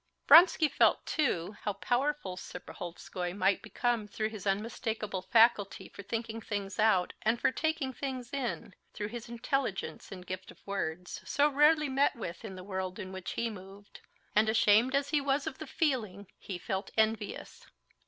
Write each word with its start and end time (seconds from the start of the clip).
Vronsky 0.27 0.67
felt, 0.67 1.05
too, 1.05 1.55
how 1.61 1.73
powerful 1.73 2.35
Serpuhovskoy 2.35 3.35
might 3.37 3.61
become 3.61 4.07
through 4.07 4.29
his 4.29 4.47
unmistakable 4.47 5.21
faculty 5.21 5.89
for 5.89 6.01
thinking 6.01 6.41
things 6.41 6.79
out 6.79 7.13
and 7.21 7.39
for 7.39 7.51
taking 7.51 7.93
things 7.93 8.33
in, 8.33 8.73
through 8.95 9.09
his 9.09 9.29
intelligence 9.29 10.11
and 10.11 10.25
gift 10.25 10.49
of 10.49 10.65
words, 10.65 11.21
so 11.23 11.47
rarely 11.49 11.87
met 11.87 12.15
with 12.15 12.43
in 12.43 12.55
the 12.55 12.63
world 12.63 12.97
in 12.97 13.11
which 13.11 13.33
he 13.33 13.47
moved. 13.47 14.01
And, 14.35 14.49
ashamed 14.49 14.95
as 14.95 15.09
he 15.11 15.21
was 15.21 15.45
of 15.45 15.59
the 15.59 15.67
feeling, 15.67 16.25
he 16.39 16.57
felt 16.57 16.89
envious. 16.97 17.67